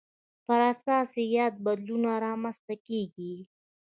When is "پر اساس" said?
0.45-1.09